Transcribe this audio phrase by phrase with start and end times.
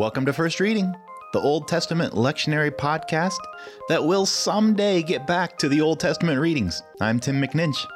[0.00, 0.96] Welcome to First Reading,
[1.34, 3.36] the Old Testament lectionary podcast
[3.90, 6.82] that will someday get back to the Old Testament readings.
[7.02, 7.86] I'm Tim McNinch.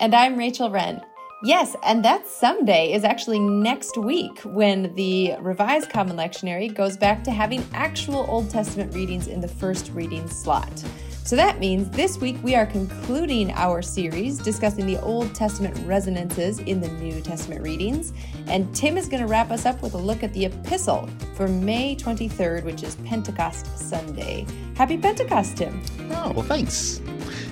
[0.00, 1.02] And I'm Rachel Wren.
[1.44, 7.22] Yes, and that someday is actually next week when the Revised Common Lectionary goes back
[7.24, 10.82] to having actual Old Testament readings in the first reading slot.
[11.26, 16.60] So that means this week we are concluding our series discussing the Old Testament resonances
[16.60, 18.12] in the New Testament readings.
[18.46, 21.48] And Tim is going to wrap us up with a look at the epistle for
[21.48, 24.46] May 23rd, which is Pentecost Sunday.
[24.76, 25.82] Happy Pentecost, Tim.
[26.12, 27.00] Oh, well, thanks.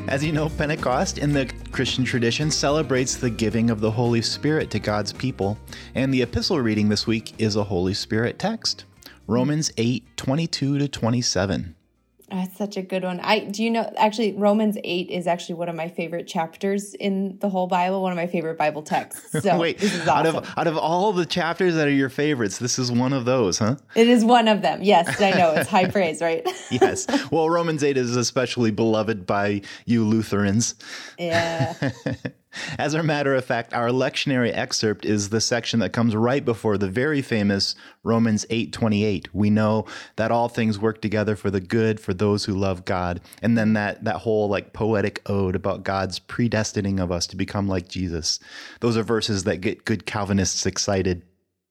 [0.06, 4.70] As you know, Pentecost in the Christian tradition celebrates the giving of the Holy Spirit
[4.70, 5.58] to God's people,
[5.96, 8.84] and the epistle reading this week is a Holy Spirit text.
[9.26, 11.74] Romans 8 22 to 27.
[12.30, 13.20] That's such a good one.
[13.20, 17.38] I do you know actually Romans 8 is actually one of my favorite chapters in
[17.40, 19.42] the whole Bible, one of my favorite Bible texts.
[19.42, 20.08] So Wait, awesome.
[20.08, 23.26] out of out of all the chapters that are your favorites, this is one of
[23.26, 23.76] those, huh?
[23.94, 24.82] It is one of them.
[24.82, 25.52] Yes, I know.
[25.52, 26.46] It's high praise, right?
[26.70, 27.06] yes.
[27.30, 30.76] Well, Romans 8 is especially beloved by you Lutherans.
[31.18, 31.74] Yeah.
[32.78, 36.78] As a matter of fact, our lectionary excerpt is the section that comes right before
[36.78, 39.28] the very famous Romans 8:28.
[39.32, 43.20] We know that all things work together for the good for those who love God.
[43.42, 47.68] And then that that whole like poetic ode about God's predestining of us to become
[47.68, 48.38] like Jesus.
[48.80, 51.22] Those are verses that get good Calvinists excited.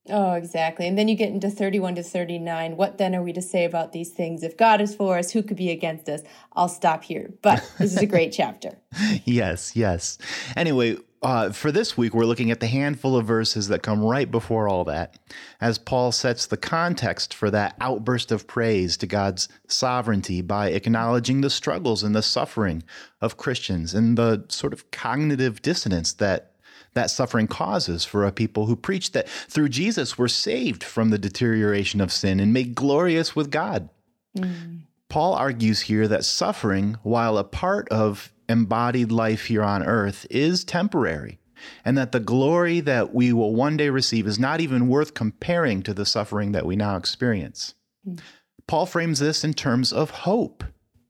[0.09, 0.85] Oh, exactly.
[0.85, 2.75] And then you get into 31 to 39.
[2.75, 4.43] What then are we to say about these things?
[4.43, 6.21] If God is for us, who could be against us?
[6.53, 7.33] I'll stop here.
[7.41, 8.77] But this is a great chapter.
[9.23, 10.17] yes, yes.
[10.57, 14.29] Anyway, uh, for this week, we're looking at the handful of verses that come right
[14.29, 15.17] before all that,
[15.61, 21.39] as Paul sets the context for that outburst of praise to God's sovereignty by acknowledging
[21.39, 22.83] the struggles and the suffering
[23.21, 26.52] of Christians and the sort of cognitive dissonance that
[26.93, 31.17] that suffering causes for a people who preach that through Jesus we're saved from the
[31.17, 33.89] deterioration of sin and made glorious with God.
[34.37, 34.81] Mm.
[35.09, 40.63] Paul argues here that suffering, while a part of embodied life here on earth, is
[40.63, 41.39] temporary,
[41.85, 45.83] and that the glory that we will one day receive is not even worth comparing
[45.83, 47.75] to the suffering that we now experience.
[48.07, 48.19] Mm.
[48.67, 50.63] Paul frames this in terms of hope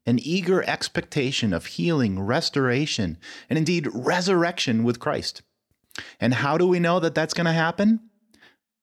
[0.05, 3.17] an eager expectation of healing, restoration,
[3.49, 5.41] and indeed resurrection with Christ.
[6.19, 7.99] And how do we know that that's going to happen?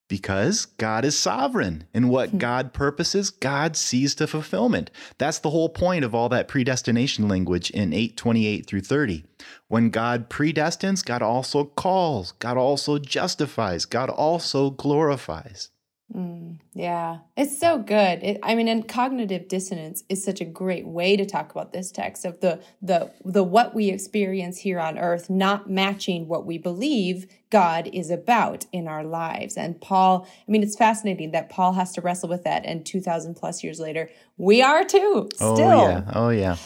[0.09, 1.85] Because God is sovereign.
[1.95, 2.39] And what hmm.
[2.39, 4.91] God purposes, God sees to fulfillment.
[5.19, 9.25] That's the whole point of all that predestination language in 828 through 30.
[9.69, 15.71] When God predestines, God also calls, God also justifies, God also glorifies.
[16.15, 18.23] Mm, yeah, it's so good.
[18.23, 21.93] It, I mean, and cognitive dissonance is such a great way to talk about this
[21.93, 26.59] text of the the the what we experience here on earth not matching what we
[26.59, 29.57] believe God is about in our lives.
[29.57, 33.01] And Paul, I mean, it's fascinating that Paul has to wrestle with that, and two
[33.01, 35.29] thousand plus years later, we are too.
[35.37, 35.61] Still.
[35.61, 36.11] Oh yeah.
[36.13, 36.57] Oh yeah.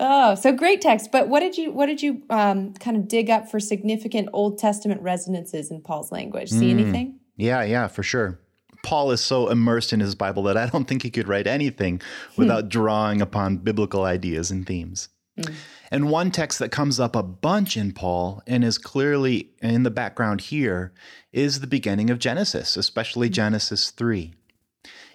[0.00, 1.12] Oh, so great text.
[1.12, 4.58] But what did you what did you um, kind of dig up for significant Old
[4.58, 6.48] Testament resonances in Paul's language?
[6.50, 6.80] See mm.
[6.80, 7.20] anything?
[7.36, 8.40] Yeah, yeah, for sure.
[8.82, 12.00] Paul is so immersed in his Bible that I don't think he could write anything
[12.36, 12.68] without hmm.
[12.68, 15.08] drawing upon biblical ideas and themes.
[15.36, 15.54] Hmm.
[15.90, 19.90] And one text that comes up a bunch in Paul and is clearly in the
[19.90, 20.92] background here
[21.32, 23.34] is the beginning of Genesis, especially hmm.
[23.34, 24.32] Genesis 3.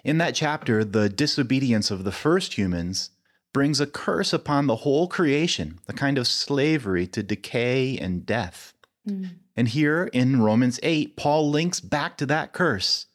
[0.04, 3.10] In that chapter, the disobedience of the first humans
[3.52, 8.74] brings a curse upon the whole creation, a kind of slavery to decay and death.
[9.08, 9.30] Mm.
[9.56, 13.06] And here in Romans 8, Paul links back to that curse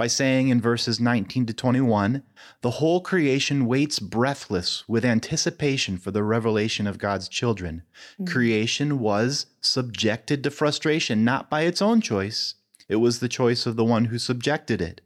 [0.00, 2.22] by saying in verses 19 to 21
[2.62, 7.82] the whole creation waits breathless with anticipation for the revelation of God's children.
[8.14, 8.32] Mm-hmm.
[8.32, 12.54] Creation was subjected to frustration, not by its own choice,
[12.88, 15.02] it was the choice of the one who subjected it,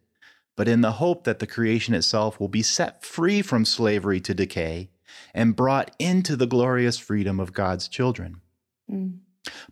[0.54, 4.32] but in the hope that the creation itself will be set free from slavery to
[4.32, 4.90] decay
[5.34, 8.42] and brought into the glorious freedom of God's children.
[8.88, 9.18] Mm.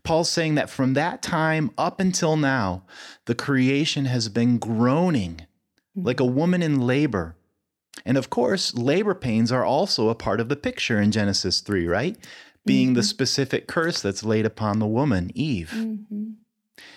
[0.02, 2.84] Paul's saying that from that time up until now,
[3.26, 5.46] the creation has been groaning
[5.94, 6.06] hmm.
[6.06, 7.36] like a woman in labor.
[8.04, 11.86] And of course, labor pains are also a part of the picture in Genesis 3,
[11.86, 12.16] right?
[12.64, 12.94] Being mm-hmm.
[12.94, 15.72] the specific curse that's laid upon the woman, Eve.
[15.74, 16.30] Mm-hmm.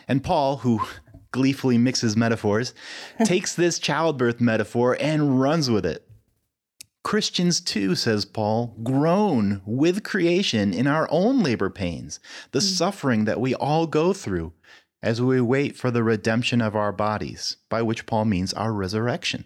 [0.07, 0.81] And Paul, who
[1.31, 2.73] gleefully mixes metaphors,
[3.25, 6.04] takes this childbirth metaphor and runs with it.
[7.05, 12.19] Christians too, says Paul, groan with creation in our own labor pains,
[12.49, 12.63] the mm.
[12.63, 14.53] suffering that we all go through
[15.03, 19.45] as we wait for the redemption of our bodies, by which Paul means our resurrection.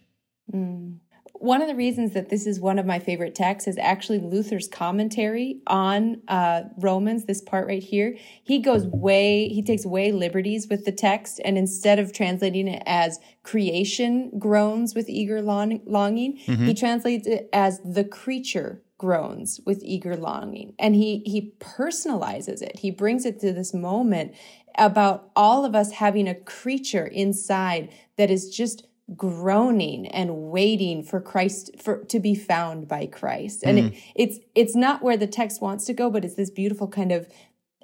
[0.49, 0.99] Mm.
[1.39, 4.67] One of the reasons that this is one of my favorite texts is actually Luther's
[4.67, 8.17] commentary on uh, Romans, this part right here.
[8.43, 12.83] He goes way, he takes way liberties with the text, and instead of translating it
[12.85, 16.65] as creation groans with eager long- longing, mm-hmm.
[16.65, 20.73] he translates it as the creature groans with eager longing.
[20.77, 22.79] And he, he personalizes it.
[22.79, 24.35] He brings it to this moment
[24.77, 31.19] about all of us having a creature inside that is just groaning and waiting for
[31.19, 33.63] Christ for to be found by Christ.
[33.63, 33.87] And mm.
[33.91, 37.11] it, it's it's not where the text wants to go, but it's this beautiful kind
[37.11, 37.27] of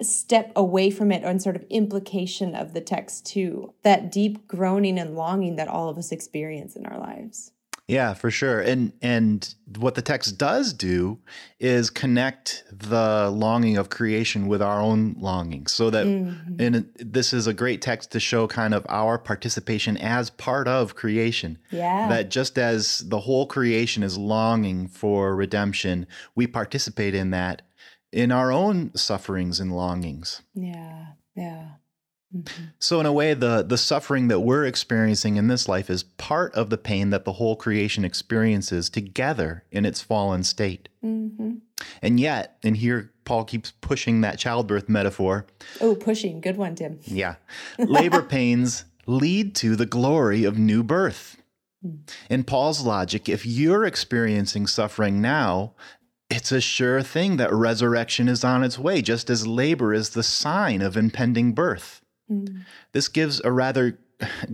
[0.02, 3.72] step away from it and sort of implication of the text too.
[3.82, 7.52] That deep groaning and longing that all of us experience in our lives.
[7.88, 8.60] Yeah, for sure.
[8.60, 11.20] And and what the text does do
[11.60, 15.68] is connect the longing of creation with our own longing.
[15.68, 16.60] So that mm-hmm.
[16.60, 20.96] and this is a great text to show kind of our participation as part of
[20.96, 21.58] creation.
[21.70, 22.08] Yeah.
[22.08, 27.62] That just as the whole creation is longing for redemption, we participate in that
[28.10, 30.42] in our own sufferings and longings.
[30.54, 31.06] Yeah.
[31.36, 31.68] Yeah.
[32.34, 32.64] Mm-hmm.
[32.78, 36.54] So, in a way, the, the suffering that we're experiencing in this life is part
[36.54, 40.88] of the pain that the whole creation experiences together in its fallen state.
[41.04, 41.56] Mm-hmm.
[42.02, 45.46] And yet, and here Paul keeps pushing that childbirth metaphor.
[45.80, 46.40] Oh, pushing.
[46.40, 46.98] Good one, Tim.
[47.04, 47.36] Yeah.
[47.78, 51.40] Labor pains lead to the glory of new birth.
[51.82, 51.96] Hmm.
[52.28, 55.74] In Paul's logic, if you're experiencing suffering now,
[56.28, 60.24] it's a sure thing that resurrection is on its way, just as labor is the
[60.24, 62.02] sign of impending birth.
[62.30, 62.64] Mm.
[62.92, 63.98] This gives a rather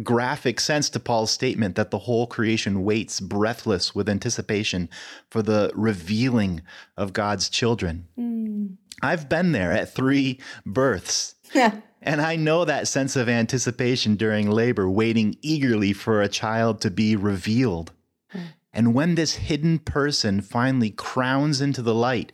[0.02, 4.88] graphic sense to Paul's statement that the whole creation waits breathless with anticipation
[5.30, 6.62] for the revealing
[6.96, 8.06] of God's children.
[8.18, 8.76] Mm.
[9.02, 11.34] I've been there at three births.
[11.54, 11.76] Yeah.
[12.00, 16.90] And I know that sense of anticipation during labor, waiting eagerly for a child to
[16.90, 17.92] be revealed.
[18.34, 18.40] Mm.
[18.72, 22.32] And when this hidden person finally crowns into the light,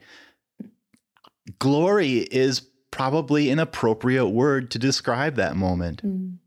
[1.58, 6.02] glory is probably an appropriate word to describe that moment.
[6.02, 6.38] Mm.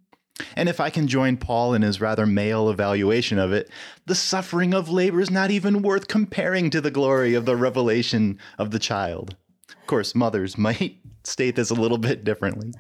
[0.56, 3.70] And if I can join Paul in his rather male evaluation of it,
[4.06, 8.40] the suffering of labor is not even worth comparing to the glory of the revelation
[8.58, 9.36] of the child.
[9.70, 12.72] Of course, mothers might state this a little bit differently.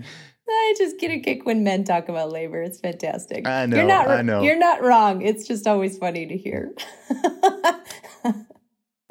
[0.49, 2.61] I just get a kick when men talk about labor.
[2.61, 3.47] It's fantastic.
[3.47, 3.77] I know.
[3.77, 4.41] You're not, I know.
[4.41, 5.21] You're not wrong.
[5.21, 6.73] It's just always funny to hear.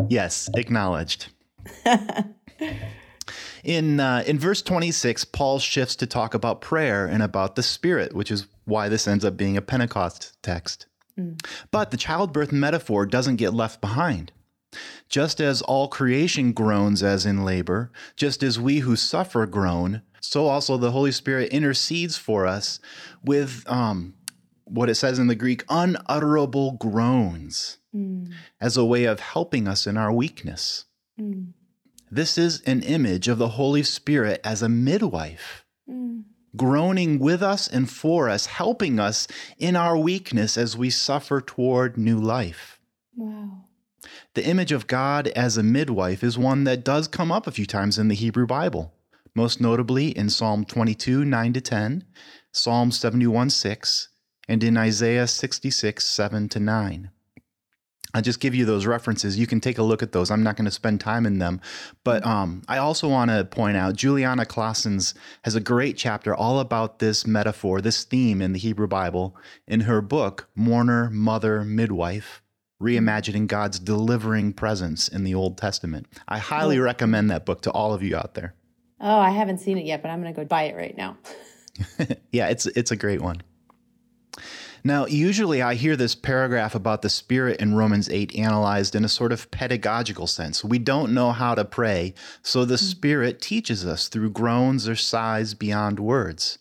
[0.08, 1.28] yes, acknowledged.
[3.64, 8.14] In uh, in verse 26, Paul shifts to talk about prayer and about the Spirit,
[8.14, 10.86] which is why this ends up being a Pentecost text.
[11.18, 11.44] Mm.
[11.70, 14.32] But the childbirth metaphor doesn't get left behind.
[15.08, 20.46] Just as all creation groans as in labor, just as we who suffer groan, so
[20.46, 22.78] also the Holy Spirit intercedes for us
[23.24, 24.14] with um,
[24.64, 28.30] what it says in the Greek, unutterable groans, mm.
[28.60, 30.84] as a way of helping us in our weakness.
[31.20, 31.52] Mm.
[32.10, 36.24] This is an image of the Holy Spirit as a midwife, mm.
[36.56, 39.28] groaning with us and for us, helping us
[39.58, 42.80] in our weakness as we suffer toward new life.
[43.14, 43.64] Wow.
[44.34, 47.66] The image of God as a midwife is one that does come up a few
[47.66, 48.92] times in the Hebrew Bible,
[49.34, 52.04] most notably in Psalm 22, 9 to 10,
[52.50, 54.08] Psalm 71, 6,
[54.48, 57.10] and in Isaiah 66, 7 to 9.
[58.14, 59.38] I'll just give you those references.
[59.38, 60.30] You can take a look at those.
[60.30, 61.60] I'm not going to spend time in them.
[62.04, 62.30] But mm-hmm.
[62.30, 65.14] um, I also want to point out Juliana Claassens
[65.44, 69.36] has a great chapter all about this metaphor, this theme in the Hebrew Bible
[69.66, 72.42] in her book, Mourner, Mother, Midwife
[72.80, 76.06] Reimagining God's Delivering Presence in the Old Testament.
[76.26, 76.82] I highly oh.
[76.82, 78.54] recommend that book to all of you out there.
[79.00, 81.18] Oh, I haven't seen it yet, but I'm going to go buy it right now.
[82.32, 83.42] yeah, it's it's a great one.
[84.82, 89.08] Now, usually I hear this paragraph about the Spirit in Romans 8 analyzed in a
[89.08, 90.64] sort of pedagogical sense.
[90.64, 92.84] We don't know how to pray, so the hmm.
[92.84, 96.58] Spirit teaches us through groans or sighs beyond words.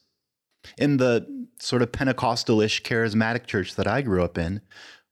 [0.78, 4.62] In the sort of Pentecostalish charismatic church that I grew up in,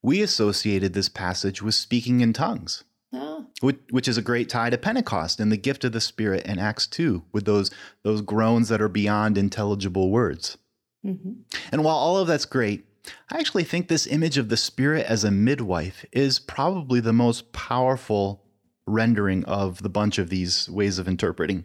[0.02, 2.84] we associated this passage with speaking in tongues.
[3.12, 3.46] Oh.
[3.60, 6.58] Which, which, is a great tie to Pentecost and the gift of the Spirit in
[6.58, 7.70] Acts 2 with those,
[8.02, 10.58] those groans that are beyond intelligible words.
[11.06, 11.32] Mm-hmm.
[11.72, 12.84] And while all of that's great,
[13.30, 17.52] I actually think this image of the Spirit as a midwife is probably the most
[17.52, 18.44] powerful
[18.86, 21.64] rendering of the bunch of these ways of interpreting.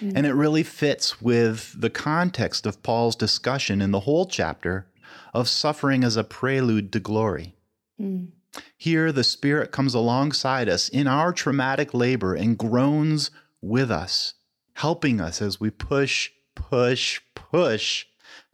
[0.00, 0.12] Mm.
[0.16, 4.86] And it really fits with the context of Paul's discussion in the whole chapter
[5.34, 7.54] of suffering as a prelude to glory.
[8.00, 8.28] Mm.
[8.76, 13.30] Here, the Spirit comes alongside us in our traumatic labor and groans
[13.60, 14.34] with us,
[14.74, 18.06] helping us as we push, push, push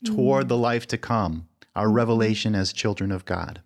[0.05, 0.49] toward mm.
[0.49, 1.48] the life to come
[1.79, 3.63] our revelation as children of God.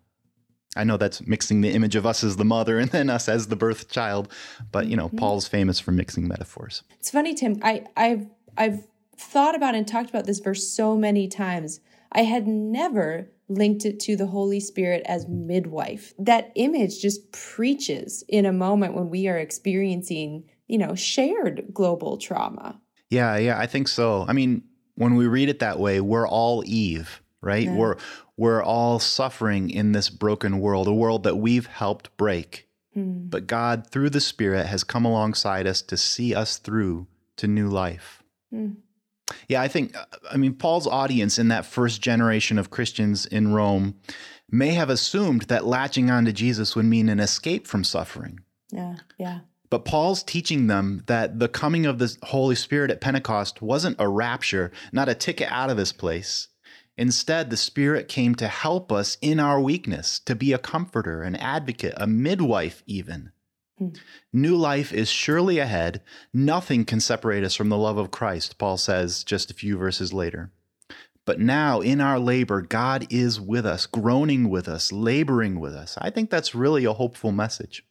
[0.75, 3.47] I know that's mixing the image of us as the mother and then us as
[3.47, 4.31] the birth child,
[4.71, 5.17] but you know, mm-hmm.
[5.17, 6.83] Paul's famous for mixing metaphors.
[6.99, 7.59] It's funny, Tim.
[7.61, 8.27] I, I've
[8.57, 11.79] I've thought about and talked about this verse so many times.
[12.11, 16.13] I had never linked it to the Holy Spirit as midwife.
[16.17, 22.17] That image just preaches in a moment when we are experiencing, you know, shared global
[22.17, 22.79] trauma.
[23.09, 24.25] Yeah, yeah, I think so.
[24.27, 24.63] I mean,
[24.95, 27.65] when we read it that way, we're all Eve, right?
[27.65, 27.75] Yeah.
[27.75, 27.97] We're
[28.37, 32.67] we're all suffering in this broken world, a world that we've helped break.
[32.95, 33.29] Mm.
[33.29, 37.07] But God, through the Spirit, has come alongside us to see us through
[37.37, 38.23] to new life.
[38.53, 38.77] Mm.
[39.47, 39.95] Yeah, I think,
[40.29, 43.95] I mean, Paul's audience in that first generation of Christians in Rome
[44.49, 48.39] may have assumed that latching on to Jesus would mean an escape from suffering.
[48.71, 49.39] Yeah, yeah.
[49.69, 54.07] But Paul's teaching them that the coming of the Holy Spirit at Pentecost wasn't a
[54.07, 56.49] rapture, not a ticket out of this place.
[56.97, 61.35] Instead, the Spirit came to help us in our weakness, to be a comforter, an
[61.35, 63.31] advocate, a midwife, even.
[63.79, 63.89] Hmm.
[64.31, 66.01] New life is surely ahead.
[66.33, 70.13] Nothing can separate us from the love of Christ, Paul says just a few verses
[70.13, 70.51] later.
[71.25, 75.97] But now, in our labor, God is with us, groaning with us, laboring with us.
[75.99, 77.85] I think that's really a hopeful message.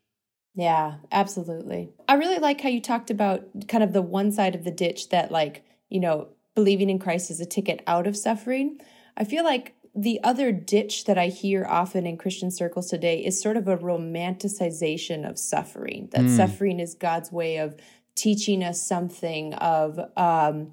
[0.54, 1.90] Yeah, absolutely.
[2.06, 5.08] I really like how you talked about kind of the one side of the ditch
[5.08, 8.78] that, like, you know, believing in Christ is a ticket out of suffering.
[9.16, 13.40] I feel like the other ditch that I hear often in Christian circles today is
[13.40, 16.08] sort of a romanticization of suffering.
[16.12, 16.36] That mm.
[16.36, 17.76] suffering is God's way of
[18.14, 20.72] teaching us something, of um,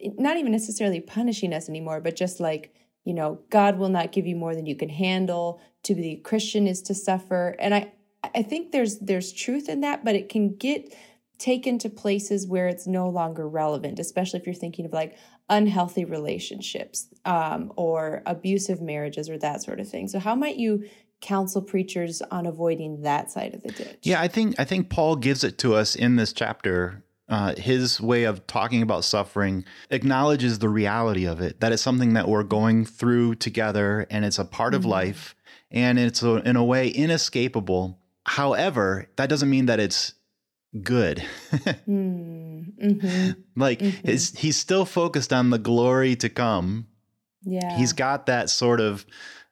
[0.00, 2.72] not even necessarily punishing us anymore, but just like,
[3.04, 5.60] you know, God will not give you more than you can handle.
[5.84, 7.56] To be a Christian is to suffer.
[7.58, 7.92] And I,
[8.34, 10.94] I think there's there's truth in that, but it can get
[11.38, 15.16] taken to places where it's no longer relevant, especially if you're thinking of like
[15.50, 20.08] unhealthy relationships um, or abusive marriages or that sort of thing.
[20.08, 20.84] So, how might you
[21.20, 23.98] counsel preachers on avoiding that side of the ditch?
[24.02, 27.04] Yeah, I think I think Paul gives it to us in this chapter.
[27.28, 32.14] Uh, his way of talking about suffering acknowledges the reality of it that it's something
[32.14, 34.80] that we're going through together and it's a part mm-hmm.
[34.80, 35.36] of life
[35.70, 40.14] and it's a, in a way inescapable however that doesn't mean that it's
[40.82, 41.22] good.
[41.52, 42.39] mm,
[42.80, 44.06] hmm like mm-hmm.
[44.06, 46.86] His, he's still focused on the glory to come.
[47.42, 47.76] Yeah.
[47.76, 49.06] He's got that sort of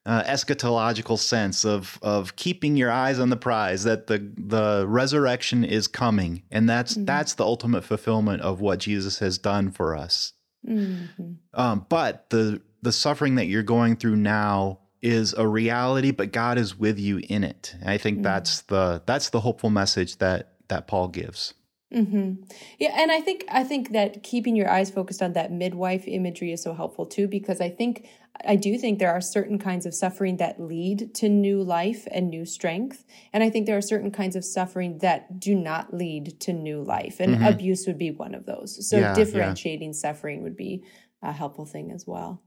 [0.07, 5.65] uh, eschatological sense of of keeping your eyes on the prize that the the resurrection
[5.65, 7.05] is coming and that's mm-hmm.
[7.05, 10.33] that's the ultimate fulfillment of what Jesus has done for us.
[10.67, 11.33] Mm-hmm.
[11.53, 16.59] Um, but the the suffering that you're going through now is a reality, but God
[16.59, 17.75] is with you in it.
[17.81, 18.25] And I think mm-hmm.
[18.25, 21.55] that's the that's the hopeful message that that Paul gives.
[21.93, 22.43] Mm-hmm.
[22.79, 26.53] Yeah, and I think I think that keeping your eyes focused on that midwife imagery
[26.53, 28.07] is so helpful too, because I think
[28.45, 32.29] I do think there are certain kinds of suffering that lead to new life and
[32.29, 36.39] new strength, and I think there are certain kinds of suffering that do not lead
[36.41, 37.47] to new life, and mm-hmm.
[37.47, 38.87] abuse would be one of those.
[38.87, 39.99] So yeah, differentiating yeah.
[39.99, 40.85] suffering would be
[41.23, 42.43] a helpful thing as well.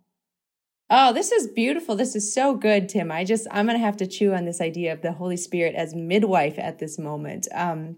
[0.91, 1.95] Oh, this is beautiful.
[1.95, 3.12] This is so good, Tim.
[3.12, 5.95] I just I'm gonna have to chew on this idea of the Holy Spirit as
[5.95, 7.48] midwife at this moment.
[7.55, 7.95] Um,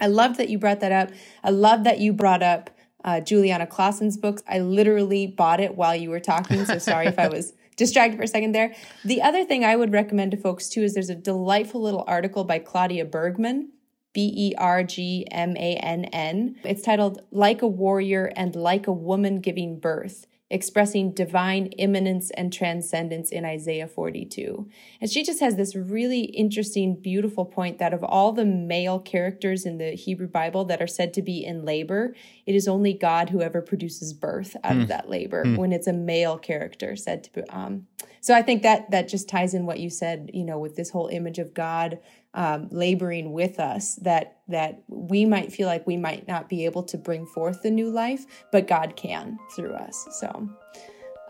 [0.00, 1.10] I love that you brought that up.
[1.44, 2.70] I love that you brought up
[3.04, 4.42] uh, Juliana Claassens' books.
[4.48, 8.24] I literally bought it while you were talking, so sorry if I was distracted for
[8.24, 8.74] a second there.
[9.04, 12.44] The other thing I would recommend to folks too is there's a delightful little article
[12.44, 13.70] by Claudia Bergmann,
[14.12, 16.56] B E R G M A N N.
[16.64, 22.52] It's titled Like a Warrior and Like a Woman Giving Birth expressing divine immanence and
[22.52, 24.68] transcendence in Isaiah 42.
[25.00, 29.64] And she just has this really interesting, beautiful point that of all the male characters
[29.64, 32.16] in the Hebrew Bible that are said to be in labor,
[32.46, 34.76] it is only God who ever produces birth out mm.
[34.76, 34.88] of hmm.
[34.88, 35.56] that labor mm.
[35.56, 37.42] when it's a male character said to be.
[37.50, 37.86] Um,
[38.20, 40.90] so I think that that just ties in what you said, you know, with this
[40.90, 42.00] whole image of God
[42.34, 46.82] um, laboring with us that that we might feel like we might not be able
[46.84, 50.06] to bring forth the new life but god can through us.
[50.12, 50.48] So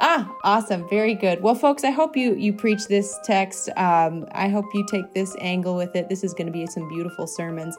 [0.00, 0.88] ah awesome.
[0.88, 1.42] Very good.
[1.42, 3.70] Well folks i hope you you preach this text.
[3.76, 6.08] Um, i hope you take this angle with it.
[6.08, 7.76] This is going to be some beautiful sermons.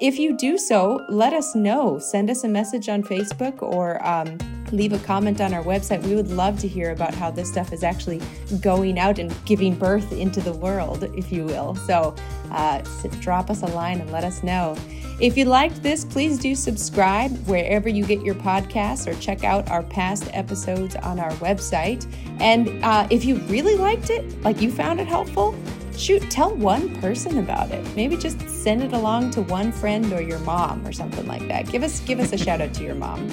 [0.00, 1.98] If you do so, let us know.
[1.98, 4.36] Send us a message on Facebook or um,
[4.72, 6.02] leave a comment on our website.
[6.02, 8.20] We would love to hear about how this stuff is actually
[8.60, 11.74] going out and giving birth into the world, if you will.
[11.74, 12.14] So
[12.50, 12.82] uh,
[13.20, 14.76] drop us a line and let us know.
[15.20, 19.70] If you liked this, please do subscribe wherever you get your podcasts or check out
[19.70, 22.04] our past episodes on our website.
[22.40, 25.54] And uh, if you really liked it, like you found it helpful,
[25.96, 27.86] shoot, tell one person about it.
[27.94, 31.70] Maybe just send it along to one friend or your mom or something like that.
[31.70, 33.28] Give us give us a shout out to your mom.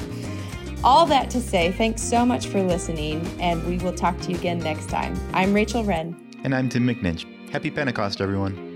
[0.82, 4.38] All that to say, thanks so much for listening, and we will talk to you
[4.38, 5.20] again next time.
[5.34, 6.16] I'm Rachel Wren.
[6.46, 7.26] And I'm Tim McNinch.
[7.50, 8.69] Happy Pentecost, everyone.